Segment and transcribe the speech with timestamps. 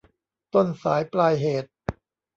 [0.53, 1.69] ต้นสายปลายเหตุ